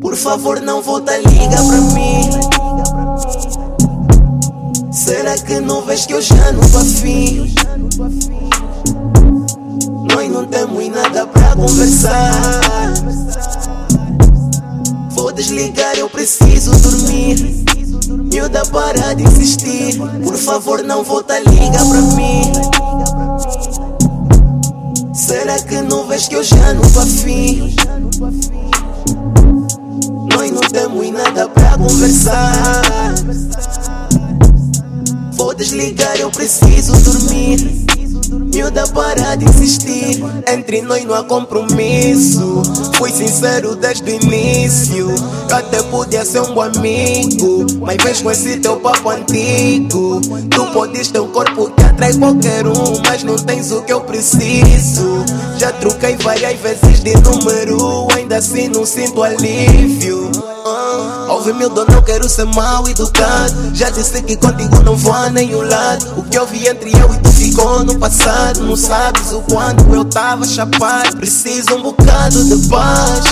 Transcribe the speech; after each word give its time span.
Por 0.00 0.16
favor, 0.16 0.60
não 0.60 0.80
volta, 0.80 1.16
liga 1.18 1.56
pra 1.56 1.80
mim. 1.92 2.30
Será 4.90 5.36
que 5.38 5.60
não 5.60 5.82
vês 5.82 6.06
que 6.06 6.14
eu 6.14 6.22
já 6.22 6.52
não 6.52 6.62
fim? 6.84 7.54
Nós 10.14 10.30
não 10.30 10.46
temos 10.46 10.88
nada 10.88 11.26
pra 11.26 11.54
conversar. 11.54 12.94
Vou 15.10 15.32
desligar, 15.32 15.96
eu 15.98 16.08
preciso 16.08 16.70
dormir. 16.80 17.67
Miúda, 18.08 18.62
para 18.72 19.14
de 19.14 19.22
insistir. 19.22 19.98
Por 20.24 20.36
favor, 20.36 20.82
não 20.82 21.04
volta, 21.04 21.38
liga 21.40 21.78
pra 21.78 22.00
mim. 22.16 22.52
Será 25.12 25.58
que 25.60 25.82
não 25.82 26.06
vês 26.06 26.26
que 26.26 26.36
eu 26.36 26.42
já 26.42 26.72
não 26.72 26.82
tô 26.90 27.00
afim? 27.00 27.74
Nós 30.34 30.50
não 30.50 30.60
temos 30.60 31.10
nada 31.10 31.48
pra 31.50 31.76
conversar. 31.76 33.14
Vou 35.32 35.54
desligar, 35.54 36.16
eu 36.16 36.30
preciso 36.30 36.92
dormir. 37.02 37.86
Miúda, 38.54 38.86
para 38.88 39.34
de 39.34 39.44
insistir. 39.44 40.22
Entre 40.50 40.80
nós 40.80 41.04
não 41.04 41.14
há 41.14 41.24
compromisso. 41.24 42.62
Fui 42.98 43.12
sincero 43.12 43.76
desde 43.76 44.10
o 44.10 44.14
início. 44.14 45.14
Eu 45.48 45.56
até 45.56 45.80
podia 45.84 46.24
ser 46.24 46.40
um 46.40 46.52
bom 46.52 46.62
amigo. 46.62 47.64
Mas 47.80 47.96
vens 48.02 48.20
com 48.20 48.28
esse 48.32 48.56
teu 48.56 48.76
papo 48.80 49.10
antigo. 49.10 50.20
Tu 50.50 50.66
podes 50.72 51.08
ter 51.12 51.20
um 51.20 51.28
corpo 51.28 51.70
que 51.70 51.84
atrai 51.84 52.12
qualquer 52.14 52.66
um. 52.66 53.00
Mas 53.06 53.22
não 53.22 53.36
tens 53.36 53.70
o 53.70 53.82
que 53.82 53.92
eu 53.92 54.00
preciso. 54.00 55.24
Já 55.58 55.70
troquei 55.74 56.16
várias 56.16 56.58
vezes 56.58 57.04
de 57.04 57.14
número. 57.20 58.08
Ainda 58.16 58.27
assim 58.38 58.68
não 58.68 58.86
sinto 58.86 59.22
alívio. 59.22 60.30
Uh, 60.64 61.30
ouve 61.30 61.52
meu 61.52 61.68
dono, 61.68 62.00
quero 62.02 62.28
ser 62.28 62.46
mal 62.46 62.88
educado. 62.88 63.74
Já 63.74 63.90
disse 63.90 64.22
que 64.22 64.36
contigo 64.36 64.80
não 64.82 64.96
vou 64.96 65.12
a 65.12 65.28
nenhum 65.28 65.62
lado. 65.62 66.14
O 66.16 66.22
que 66.22 66.38
vi 66.46 66.68
entre 66.68 66.92
eu 66.92 67.12
e 67.12 67.18
tu 67.18 67.30
ficou 67.30 67.84
no 67.84 67.98
passado. 67.98 68.62
Não 68.62 68.76
sabes 68.76 69.32
o 69.32 69.40
quanto 69.40 69.84
eu 69.92 70.04
tava 70.04 70.46
chapado. 70.46 71.16
Preciso 71.16 71.74
um 71.74 71.82
bocado 71.82 72.44
de 72.44 72.68
paz. 72.68 73.24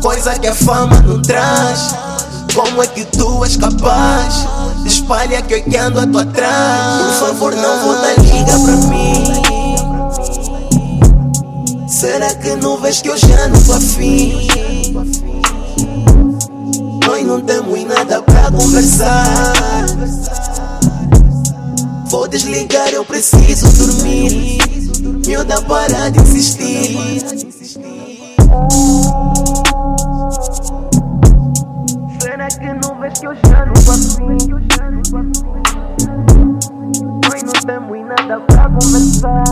Coisa 0.00 0.38
que 0.38 0.46
a 0.46 0.54
fama 0.54 1.00
não 1.02 1.20
traz. 1.20 1.94
Como 2.54 2.82
é 2.82 2.86
que 2.86 3.04
tu 3.04 3.44
és 3.44 3.56
capaz? 3.56 4.46
Espalha 4.86 5.42
que 5.42 5.54
eu 5.54 5.62
que 5.64 5.76
ando 5.76 5.98
a 5.98 6.06
tua 6.06 6.22
atrás. 6.22 7.18
Por 7.18 7.28
favor, 7.28 7.54
não 7.54 7.84
volta, 7.84 8.14
liga 8.20 8.58
pra 8.58 8.76
mim. 8.88 9.35
Não 12.66 12.76
vês 12.78 13.00
que 13.00 13.08
eu 13.08 13.16
já 13.16 13.46
não 13.46 13.62
tô 13.62 13.74
afim? 13.74 14.32
Nós 17.06 17.24
não 17.24 17.40
temos 17.40 17.84
nada 17.84 18.20
pra 18.22 18.50
conversar. 18.50 19.86
Vou 22.10 22.26
desligar, 22.26 22.88
eu 22.88 23.04
preciso 23.04 23.68
dormir. 23.78 24.58
Miúda, 25.24 25.62
para 25.62 26.08
de 26.08 26.18
insistir. 26.18 26.98
Será 32.20 32.48
que 32.48 32.72
não 32.84 33.00
vês 33.00 33.16
que 33.20 33.28
eu 33.28 33.34
já 33.46 33.64
não 33.64 33.74
tô? 33.74 33.92
Nós 37.22 37.42
não 37.44 37.52
temos 37.64 37.98
nada 38.08 38.40
pra 38.40 38.68
conversar. 38.68 39.44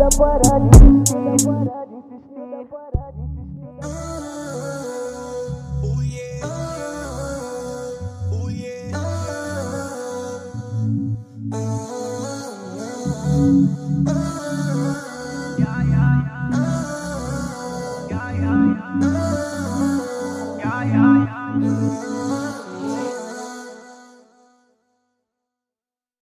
the 0.00 0.08
butter, 0.16 0.56
Yeah, 20.58 20.84
yeah, 20.84 21.60
yeah. 21.60 22.49